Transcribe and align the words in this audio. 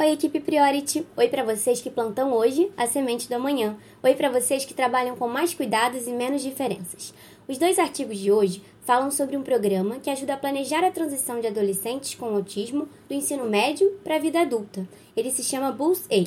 Oi, 0.00 0.12
equipe 0.12 0.40
Priority. 0.40 1.06
Oi 1.14 1.28
para 1.28 1.44
vocês 1.44 1.82
que 1.82 1.90
plantam 1.90 2.32
hoje 2.32 2.72
a 2.74 2.86
semente 2.86 3.28
do 3.28 3.34
amanhã. 3.34 3.76
Oi 4.02 4.14
para 4.14 4.30
vocês 4.30 4.64
que 4.64 4.72
trabalham 4.72 5.14
com 5.14 5.28
mais 5.28 5.52
cuidados 5.52 6.06
e 6.06 6.10
menos 6.10 6.40
diferenças. 6.40 7.12
Os 7.46 7.58
dois 7.58 7.78
artigos 7.78 8.18
de 8.18 8.32
hoje 8.32 8.62
falam 8.80 9.10
sobre 9.10 9.36
um 9.36 9.42
programa 9.42 9.98
que 9.98 10.08
ajuda 10.08 10.32
a 10.32 10.36
planejar 10.38 10.82
a 10.82 10.90
transição 10.90 11.38
de 11.38 11.48
adolescentes 11.48 12.14
com 12.14 12.34
autismo 12.34 12.88
do 13.06 13.14
ensino 13.14 13.44
médio 13.44 13.90
para 14.02 14.16
a 14.16 14.18
vida 14.18 14.40
adulta. 14.40 14.88
Ele 15.14 15.30
se 15.30 15.44
chama 15.44 15.70
Boost 15.70 16.06
A. 16.10 16.24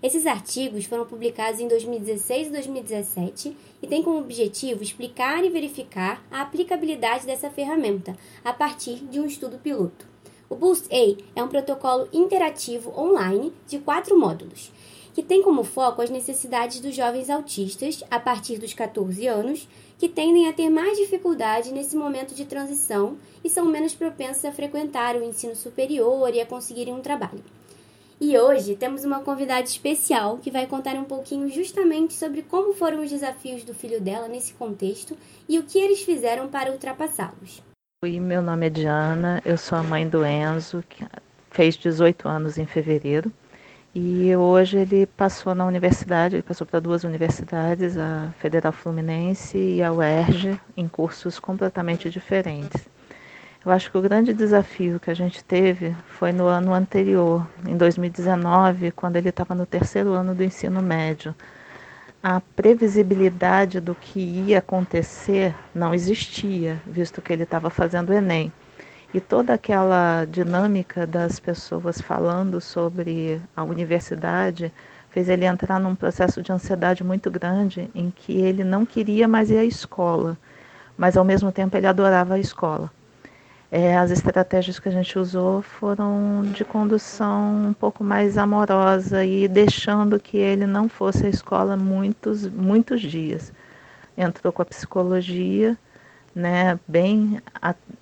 Esses 0.00 0.24
artigos 0.24 0.84
foram 0.84 1.04
publicados 1.04 1.58
em 1.58 1.66
2016 1.66 2.46
e 2.46 2.50
2017 2.52 3.56
e 3.82 3.88
têm 3.88 4.04
como 4.04 4.20
objetivo 4.20 4.84
explicar 4.84 5.44
e 5.44 5.50
verificar 5.50 6.24
a 6.30 6.42
aplicabilidade 6.42 7.26
dessa 7.26 7.50
ferramenta 7.50 8.16
a 8.44 8.52
partir 8.52 9.04
de 9.06 9.18
um 9.18 9.26
estudo 9.26 9.58
piloto. 9.58 10.14
O 10.48 10.54
Boost 10.54 10.86
A 10.92 11.16
é 11.34 11.42
um 11.42 11.48
protocolo 11.48 12.08
interativo 12.12 12.96
online 12.96 13.52
de 13.66 13.80
quatro 13.80 14.16
módulos, 14.16 14.70
que 15.12 15.20
tem 15.20 15.42
como 15.42 15.64
foco 15.64 16.00
as 16.00 16.08
necessidades 16.08 16.78
dos 16.78 16.94
jovens 16.94 17.28
autistas 17.28 18.04
a 18.08 18.20
partir 18.20 18.56
dos 18.56 18.72
14 18.72 19.26
anos, 19.26 19.68
que 19.98 20.08
tendem 20.08 20.48
a 20.48 20.52
ter 20.52 20.70
mais 20.70 20.96
dificuldade 20.98 21.72
nesse 21.72 21.96
momento 21.96 22.32
de 22.32 22.44
transição 22.44 23.16
e 23.42 23.50
são 23.50 23.64
menos 23.64 23.92
propensos 23.92 24.44
a 24.44 24.52
frequentar 24.52 25.16
o 25.16 25.24
ensino 25.24 25.56
superior 25.56 26.32
e 26.32 26.40
a 26.40 26.46
conseguirem 26.46 26.94
um 26.94 27.00
trabalho. 27.00 27.42
E 28.20 28.38
hoje 28.38 28.76
temos 28.76 29.04
uma 29.04 29.20
convidada 29.20 29.64
especial 29.64 30.38
que 30.38 30.50
vai 30.50 30.68
contar 30.68 30.94
um 30.94 31.04
pouquinho 31.04 31.48
justamente 31.48 32.14
sobre 32.14 32.42
como 32.42 32.72
foram 32.72 33.02
os 33.02 33.10
desafios 33.10 33.64
do 33.64 33.74
filho 33.74 34.00
dela 34.00 34.28
nesse 34.28 34.54
contexto 34.54 35.16
e 35.48 35.58
o 35.58 35.64
que 35.64 35.78
eles 35.78 36.02
fizeram 36.02 36.46
para 36.46 36.70
ultrapassá-los. 36.70 37.60
Oi, 38.04 38.20
meu 38.20 38.42
nome 38.42 38.66
é 38.66 38.70
Diana, 38.70 39.40
eu 39.42 39.56
sou 39.56 39.78
a 39.78 39.82
mãe 39.82 40.06
do 40.06 40.22
Enzo, 40.22 40.84
que 40.86 41.02
fez 41.50 41.78
18 41.78 42.28
anos 42.28 42.58
em 42.58 42.66
fevereiro. 42.66 43.32
E 43.94 44.36
hoje 44.36 44.76
ele 44.76 45.06
passou 45.06 45.54
na 45.54 45.64
universidade, 45.64 46.36
ele 46.36 46.42
passou 46.42 46.66
para 46.66 46.78
duas 46.78 47.04
universidades, 47.04 47.96
a 47.96 48.34
Federal 48.38 48.70
Fluminense 48.70 49.56
e 49.56 49.82
a 49.82 49.90
UERJ, 49.90 50.60
em 50.76 50.86
cursos 50.86 51.38
completamente 51.38 52.10
diferentes. 52.10 52.86
Eu 53.64 53.72
acho 53.72 53.90
que 53.90 53.96
o 53.96 54.02
grande 54.02 54.34
desafio 54.34 55.00
que 55.00 55.10
a 55.10 55.14
gente 55.14 55.42
teve 55.42 55.96
foi 56.06 56.32
no 56.32 56.44
ano 56.44 56.74
anterior, 56.74 57.48
em 57.66 57.78
2019, 57.78 58.90
quando 58.90 59.16
ele 59.16 59.30
estava 59.30 59.54
no 59.54 59.64
terceiro 59.64 60.12
ano 60.12 60.34
do 60.34 60.44
ensino 60.44 60.82
médio. 60.82 61.34
A 62.28 62.40
previsibilidade 62.56 63.78
do 63.78 63.94
que 63.94 64.18
ia 64.18 64.58
acontecer 64.58 65.54
não 65.72 65.94
existia, 65.94 66.82
visto 66.84 67.22
que 67.22 67.32
ele 67.32 67.44
estava 67.44 67.70
fazendo 67.70 68.12
Enem. 68.12 68.52
E 69.14 69.20
toda 69.20 69.54
aquela 69.54 70.24
dinâmica 70.24 71.06
das 71.06 71.38
pessoas 71.38 72.00
falando 72.00 72.60
sobre 72.60 73.40
a 73.54 73.62
universidade 73.62 74.72
fez 75.08 75.28
ele 75.28 75.44
entrar 75.44 75.78
num 75.78 75.94
processo 75.94 76.42
de 76.42 76.50
ansiedade 76.50 77.04
muito 77.04 77.30
grande, 77.30 77.88
em 77.94 78.10
que 78.10 78.32
ele 78.32 78.64
não 78.64 78.84
queria 78.84 79.28
mais 79.28 79.48
ir 79.48 79.58
à 79.58 79.64
escola, 79.64 80.36
mas 80.98 81.16
ao 81.16 81.24
mesmo 81.24 81.52
tempo 81.52 81.76
ele 81.76 81.86
adorava 81.86 82.34
a 82.34 82.40
escola. 82.40 82.90
É, 83.70 83.96
as 83.96 84.10
estratégias 84.12 84.78
que 84.78 84.88
a 84.88 84.92
gente 84.92 85.18
usou 85.18 85.60
foram 85.60 86.42
de 86.52 86.64
condução 86.64 87.68
um 87.68 87.72
pouco 87.72 88.04
mais 88.04 88.38
amorosa 88.38 89.24
e 89.24 89.48
deixando 89.48 90.20
que 90.20 90.36
ele 90.36 90.66
não 90.66 90.88
fosse 90.88 91.26
à 91.26 91.28
escola 91.28 91.76
muitos, 91.76 92.46
muitos 92.48 93.00
dias. 93.00 93.52
Entrou 94.16 94.52
com 94.52 94.62
a 94.62 94.64
psicologia, 94.64 95.76
né, 96.34 96.78
bem, 96.86 97.40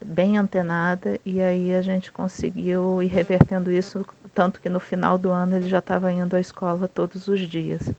bem 0.05 0.37
antenada, 0.37 1.19
e 1.25 1.41
aí 1.41 1.75
a 1.75 1.81
gente 1.83 2.13
conseguiu 2.13 3.03
ir 3.03 3.07
revertendo 3.07 3.71
isso, 3.71 4.05
tanto 4.35 4.61
que 4.61 4.69
no 4.69 4.81
final 4.81 5.17
do 5.17 5.31
ano 5.31 5.57
ele 5.57 5.69
já 5.69 5.79
estava 5.79 6.13
indo 6.13 6.37
à 6.37 6.41
escola 6.41 6.89
todos 6.89 7.27
os 7.27 7.41
dias. 7.41 7.91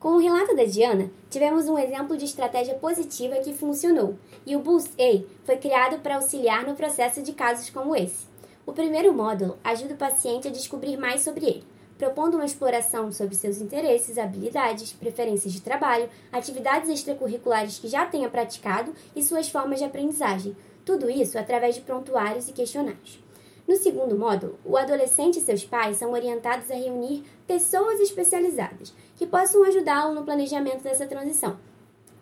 Com 0.00 0.12
o 0.12 0.18
relato 0.18 0.56
da 0.56 0.64
Diana, 0.64 1.10
tivemos 1.28 1.68
um 1.68 1.78
exemplo 1.78 2.16
de 2.16 2.24
estratégia 2.24 2.74
positiva 2.74 3.36
que 3.36 3.52
funcionou, 3.52 4.18
e 4.46 4.56
o 4.56 4.58
Boost 4.58 4.94
A 4.98 5.22
foi 5.44 5.58
criado 5.58 5.98
para 5.98 6.14
auxiliar 6.14 6.66
no 6.66 6.74
processo 6.74 7.22
de 7.22 7.34
casos 7.34 7.68
como 7.68 7.94
esse. 7.94 8.24
O 8.64 8.72
primeiro 8.72 9.12
módulo 9.12 9.58
ajuda 9.62 9.92
o 9.92 9.98
paciente 9.98 10.48
a 10.48 10.50
descobrir 10.50 10.96
mais 10.96 11.20
sobre 11.20 11.44
ele, 11.44 11.64
propondo 11.98 12.36
uma 12.36 12.46
exploração 12.46 13.12
sobre 13.12 13.34
seus 13.34 13.60
interesses, 13.60 14.16
habilidades, 14.16 14.90
preferências 14.90 15.52
de 15.52 15.60
trabalho, 15.60 16.08
atividades 16.32 16.88
extracurriculares 16.88 17.78
que 17.78 17.86
já 17.86 18.06
tenha 18.06 18.30
praticado 18.30 18.94
e 19.14 19.22
suas 19.22 19.50
formas 19.50 19.80
de 19.80 19.84
aprendizagem. 19.84 20.56
Tudo 20.82 21.10
isso 21.10 21.38
através 21.38 21.74
de 21.74 21.82
prontuários 21.82 22.48
e 22.48 22.54
questionários. 22.54 23.20
No 23.70 23.76
segundo 23.76 24.18
módulo, 24.18 24.58
o 24.64 24.76
adolescente 24.76 25.38
e 25.38 25.40
seus 25.40 25.64
pais 25.64 25.96
são 25.96 26.10
orientados 26.10 26.68
a 26.72 26.74
reunir 26.74 27.22
pessoas 27.46 28.00
especializadas 28.00 28.92
que 29.16 29.24
possam 29.24 29.62
ajudá-lo 29.62 30.12
no 30.12 30.24
planejamento 30.24 30.82
dessa 30.82 31.06
transição, 31.06 31.56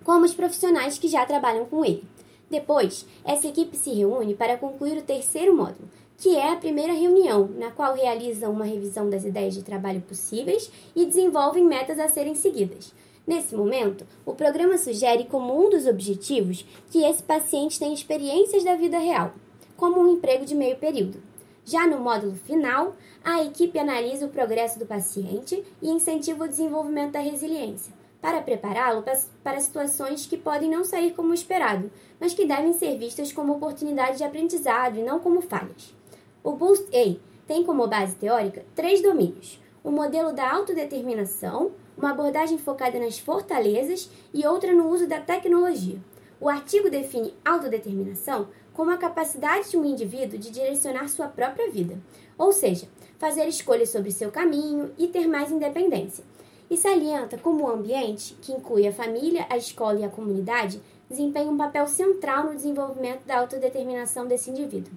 como 0.04 0.26
os 0.26 0.34
profissionais 0.34 0.98
que 0.98 1.08
já 1.08 1.25
trabalham 1.25 1.64
com 1.64 1.82
ele. 1.82 2.04
Depois, 2.50 3.06
essa 3.25 3.48
equipe 3.48 3.78
se 3.78 3.94
reúne 3.94 4.34
para 4.34 4.58
concluir 4.58 4.98
o 4.98 5.03
terceiro 5.03 5.56
módulo, 5.56 5.88
que 6.19 6.37
é 6.37 6.53
a 6.53 6.56
primeira 6.56 6.92
reunião, 6.92 7.48
na 7.56 7.70
qual 7.70 7.94
realizam 7.94 8.53
uma 8.53 8.66
revisão 8.66 9.08
das 9.08 9.25
ideias 9.25 9.54
de 9.54 9.62
trabalho 9.62 10.03
possíveis 10.03 10.70
e 10.94 11.06
desenvolvem 11.06 11.64
metas 11.64 11.98
a 11.98 12.08
serem 12.08 12.34
seguidas. 12.34 12.92
Nesse 13.26 13.54
momento, 13.54 14.06
o 14.26 14.34
programa 14.34 14.76
sugere 14.76 15.25
como 15.25 15.58
um 15.58 15.70
dos 15.70 15.87
objetivos 15.87 16.66
que 16.91 17.03
esse 17.04 17.22
paciente 17.22 17.78
tenha 17.78 17.94
experiências 17.94 18.62
da 18.62 18.75
vida 18.75 18.98
real, 18.98 19.32
como 19.78 19.98
um 19.98 20.12
emprego 20.12 20.44
de 20.44 20.54
meio 20.54 20.76
período. 20.76 21.26
Já 21.71 21.87
no 21.87 21.99
módulo 21.99 22.34
final, 22.34 22.97
a 23.23 23.45
equipe 23.45 23.79
analisa 23.79 24.25
o 24.25 24.31
progresso 24.31 24.79
do 24.79 24.87
paciente 24.87 25.62
e 25.83 25.91
incentiva 25.91 26.45
o 26.45 26.49
desenvolvimento 26.49 27.12
da 27.12 27.21
resiliência, 27.21 27.93
para 28.23 28.41
prepará-lo 28.41 29.05
para 29.45 29.61
situações 29.61 30.25
que 30.25 30.39
podem 30.39 30.71
não 30.71 30.83
sair 30.83 31.12
como 31.12 31.34
esperado, 31.34 31.91
mas 32.19 32.33
que 32.33 32.47
devem 32.47 32.73
ser 32.73 32.97
vistas 32.97 33.34
como 33.34 33.53
oportunidade 33.53 34.17
de 34.17 34.25
aprendizado 34.25 34.99
e 34.99 35.03
não 35.03 35.21
como 35.21 35.43
falhas. 35.43 35.95
O 36.43 36.53
Boost 36.53 36.89
A 36.97 37.17
tem 37.47 37.62
como 37.62 37.87
base 37.87 38.17
teórica 38.17 38.65
três 38.75 39.03
domínios: 39.03 39.61
o 39.85 39.91
modelo 39.91 40.33
da 40.33 40.50
autodeterminação, 40.50 41.73
uma 41.99 42.12
abordagem 42.12 42.56
focada 42.56 42.99
nas 42.99 43.19
fortalezas 43.19 44.09
e 44.33 44.47
outra 44.47 44.73
no 44.73 44.89
uso 44.89 45.06
da 45.06 45.21
tecnologia. 45.21 45.99
O 46.41 46.49
artigo 46.49 46.89
define 46.89 47.35
autodeterminação 47.45 48.49
como 48.78 48.93
a 48.93 48.97
capacidade 48.97 49.71
de 49.71 49.77
um 49.77 49.84
indivíduo 49.84 50.39
de 50.39 50.53
direcionar 50.53 51.09
sua 51.09 51.27
própria 51.27 51.69
vida, 51.69 51.99
ou 52.39 52.53
seja, 52.53 52.87
fazer 53.19 53.49
escolhas 53.49 53.89
sobre 53.89 54.12
seu 54.12 54.31
caminho 54.31 54.93
e 54.97 55.09
ter 55.09 55.27
mais 55.27 55.50
independência. 55.50 56.22
E 56.71 56.77
salienta 56.77 57.37
como 57.37 57.65
o 57.65 57.69
ambiente, 57.69 58.37
que 58.41 58.53
inclui 58.53 58.87
a 58.87 58.93
família, 58.93 59.44
a 59.50 59.56
escola 59.56 59.99
e 59.99 60.05
a 60.05 60.09
comunidade, 60.09 60.81
desempenha 61.11 61.50
um 61.50 61.56
papel 61.56 61.88
central 61.88 62.44
no 62.44 62.55
desenvolvimento 62.55 63.25
da 63.27 63.41
autodeterminação 63.41 64.28
desse 64.28 64.49
indivíduo. 64.49 64.93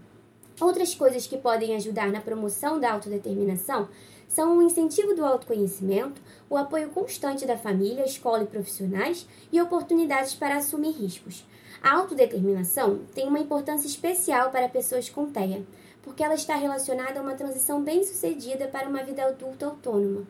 Outras 0.60 0.94
coisas 0.94 1.26
que 1.26 1.40
podem 1.40 1.76
ajudar 1.76 2.12
na 2.12 2.22
promoção 2.22 2.80
da 2.80 2.92
autodeterminação 2.94 3.90
são 4.34 4.58
o 4.58 4.62
incentivo 4.62 5.14
do 5.14 5.26
autoconhecimento, 5.26 6.22
o 6.50 6.56
apoio 6.56 6.90
constante 6.90 7.46
da 7.46 7.58
família, 7.58 8.06
escola 8.06 8.44
e 8.44 8.48
profissionais 8.48 9.28
e 9.52 9.62
oportunidades 9.62 10.34
para 10.34 10.56
assumir 10.56 10.92
riscos. 10.92 11.46
A 11.84 11.98
autodeterminação 11.98 13.02
tem 13.14 13.28
uma 13.28 13.40
importância 13.40 13.88
especial 13.88 14.50
para 14.50 14.70
pessoas 14.70 15.10
com 15.10 15.30
TEA, 15.30 15.64
porque 16.02 16.24
ela 16.24 16.36
está 16.36 16.56
relacionada 16.56 17.20
a 17.20 17.22
uma 17.22 17.36
transição 17.36 17.84
bem-sucedida 17.84 18.68
para 18.70 18.88
uma 18.88 19.04
vida 19.04 19.26
adulta 19.26 19.66
autônoma. 19.66 20.26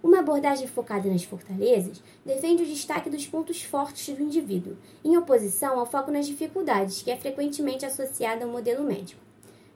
Uma 0.00 0.20
abordagem 0.20 0.68
focada 0.68 1.10
nas 1.10 1.24
fortalezas 1.24 2.00
defende 2.24 2.62
o 2.62 2.66
destaque 2.66 3.10
dos 3.10 3.26
pontos 3.26 3.62
fortes 3.62 4.14
do 4.14 4.22
indivíduo, 4.22 4.76
em 5.04 5.16
oposição 5.16 5.78
ao 5.78 5.86
foco 5.86 6.12
nas 6.12 6.26
dificuldades, 6.26 7.02
que 7.02 7.10
é 7.10 7.16
frequentemente 7.16 7.84
associado 7.84 8.44
ao 8.44 8.50
modelo 8.50 8.84
médico. 8.84 9.29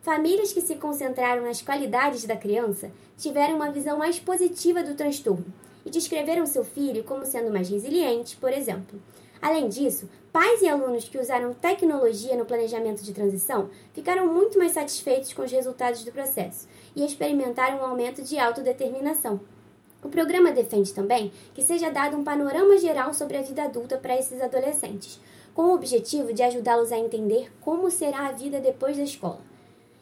Famílias 0.05 0.53
que 0.53 0.61
se 0.61 0.75
concentraram 0.75 1.45
nas 1.45 1.63
qualidades 1.63 2.27
da 2.27 2.37
criança 2.37 2.93
tiveram 3.17 3.57
uma 3.57 3.71
visão 3.71 3.97
mais 3.97 4.19
positiva 4.19 4.83
do 4.83 4.95
transtorno 4.95 5.47
e 5.83 5.89
descreveram 5.89 6.45
seu 6.45 6.63
filho 6.63 7.03
como 7.05 7.25
sendo 7.25 7.51
mais 7.51 7.71
resiliente, 7.71 8.37
por 8.37 8.53
exemplo. 8.53 9.01
Além 9.41 9.67
disso, 9.67 10.07
pais 10.31 10.61
e 10.61 10.69
alunos 10.69 11.09
que 11.09 11.17
usaram 11.17 11.55
tecnologia 11.55 12.37
no 12.37 12.45
planejamento 12.45 13.03
de 13.03 13.15
transição 13.15 13.71
ficaram 13.95 14.27
muito 14.27 14.59
mais 14.59 14.73
satisfeitos 14.73 15.33
com 15.33 15.41
os 15.41 15.51
resultados 15.51 16.05
do 16.05 16.13
processo 16.13 16.69
e 16.95 17.03
experimentaram 17.03 17.79
um 17.79 17.87
aumento 17.87 18.23
de 18.23 18.39
autodeterminação. 18.39 19.41
O 20.03 20.11
programa 20.11 20.53
defende 20.53 20.93
também 20.93 21.33
que 21.55 21.63
seja 21.63 21.91
dado 21.91 22.15
um 22.15 22.25
panorama 22.25 22.77
geral 22.77 23.15
sobre 23.15 23.39
a 23.39 23.43
vida 23.43 23.63
adulta 23.63 23.97
para 23.97 24.19
esses 24.19 24.39
adolescentes, 24.43 25.19
com 25.55 25.63
o 25.63 25.75
objetivo 25.75 26.35
de 26.35 26.43
ajudá-los 26.43 26.93
a 26.93 26.99
entender 26.99 27.51
como 27.63 27.91
será 27.91 28.27
a 28.27 28.33
vida 28.33 28.61
depois 28.61 28.99
da 28.99 29.03
escola. 29.03 29.54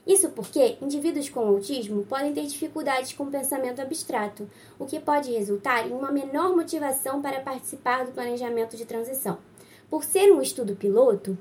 Isso 0.06 0.30
porque 0.30 0.76
indivíduos 0.82 1.28
com 1.28 1.40
autismo 1.40 2.04
podem 2.04 2.32
ter 2.32 2.44
dificuldades 2.44 3.12
com 3.12 3.30
pensamento 3.30 3.80
abstrato, 3.80 4.50
o 4.76 4.84
que 4.84 4.98
pode 4.98 5.30
resultar 5.30 5.86
em 5.86 5.92
uma 5.92 6.10
menor 6.10 6.56
motivação 6.56 7.22
para 7.22 7.40
participar 7.40 8.04
do 8.04 8.10
planejamento 8.10 8.76
de 8.76 8.84
transição. 8.84 9.38
Por 9.88 10.02
ser 10.02 10.32
um 10.32 10.42
estudo 10.42 10.74
piloto, 10.74 11.38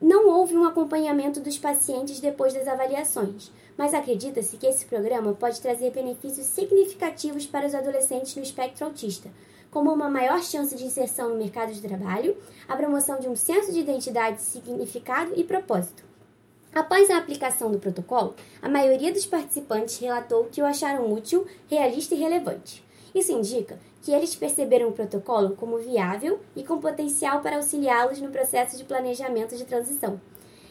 não 0.00 0.28
houve 0.28 0.56
um 0.56 0.64
acompanhamento 0.64 1.38
dos 1.38 1.56
pacientes 1.56 2.18
depois 2.18 2.52
das 2.52 2.66
avaliações, 2.66 3.52
mas 3.76 3.94
acredita-se 3.94 4.56
que 4.56 4.66
esse 4.66 4.86
programa 4.86 5.32
pode 5.34 5.60
trazer 5.60 5.92
benefícios 5.92 6.46
significativos 6.46 7.46
para 7.46 7.66
os 7.66 7.74
adolescentes 7.74 8.34
no 8.34 8.42
espectro 8.42 8.86
autista, 8.86 9.30
como 9.70 9.92
uma 9.92 10.10
maior 10.10 10.42
chance 10.42 10.74
de 10.74 10.84
inserção 10.84 11.28
no 11.28 11.36
mercado 11.36 11.72
de 11.72 11.80
trabalho, 11.80 12.36
a 12.66 12.76
promoção 12.76 13.20
de 13.20 13.28
um 13.28 13.36
senso 13.36 13.72
de 13.72 13.78
identidade, 13.78 14.42
significado 14.42 15.32
e 15.36 15.44
propósito. 15.44 16.09
Após 16.72 17.10
a 17.10 17.18
aplicação 17.18 17.72
do 17.72 17.80
protocolo, 17.80 18.34
a 18.62 18.68
maioria 18.68 19.12
dos 19.12 19.26
participantes 19.26 19.98
relatou 19.98 20.44
que 20.44 20.62
o 20.62 20.64
acharam 20.64 21.12
útil, 21.12 21.44
realista 21.68 22.14
e 22.14 22.18
relevante. 22.18 22.84
Isso 23.12 23.32
indica 23.32 23.76
que 24.02 24.12
eles 24.12 24.36
perceberam 24.36 24.88
o 24.88 24.92
protocolo 24.92 25.56
como 25.56 25.78
viável 25.78 26.38
e 26.54 26.62
com 26.62 26.78
potencial 26.78 27.40
para 27.40 27.56
auxiliá-los 27.56 28.20
no 28.20 28.30
processo 28.30 28.76
de 28.76 28.84
planejamento 28.84 29.56
de 29.56 29.64
transição. 29.64 30.20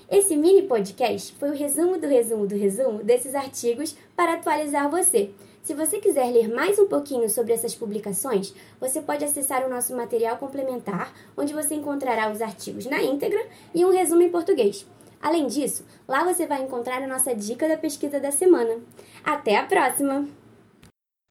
Esse 0.10 0.38
mini 0.38 0.63
podcast 0.63 1.36
foi 1.38 1.50
o 1.50 1.56
resumo 1.56 2.00
do 2.00 2.07
resumo 2.07 2.48
do 2.48 2.56
resumo 2.56 3.04
desses 3.04 3.36
artigos 3.36 3.95
para 4.16 4.36
atualizar 4.36 4.90
você. 4.90 5.31
Se 5.62 5.74
você 5.74 6.00
quiser 6.00 6.31
ler 6.31 6.48
mais 6.48 6.80
um 6.80 6.88
pouquinho 6.88 7.30
sobre 7.30 7.52
essas 7.52 7.75
publicações, 7.75 8.54
você 8.80 9.02
pode 9.02 9.25
acessar 9.25 9.66
o 9.66 9.69
nosso 9.69 9.94
material 9.94 10.38
complementar, 10.38 11.13
onde 11.38 11.54
você 11.54 11.75
encontrará 11.75 12.31
os 12.31 12.42
artigos 12.42 12.86
na 12.86 13.04
íntegra 13.04 13.45
e 13.75 13.84
um 13.86 13.92
resumo 13.92 14.24
em 14.24 14.31
português. 14.31 14.88
Além 15.21 15.48
disso, 15.48 15.86
lá 16.07 16.24
você 16.24 16.48
vai 16.48 16.62
encontrar 16.62 17.01
a 17.01 17.07
nossa 17.07 17.36
dica 17.36 17.68
da 17.68 17.77
pesquisa 17.77 18.19
da 18.19 18.31
semana. 18.31 18.80
Até 19.24 19.57
a 19.57 19.66
próxima! 19.66 20.27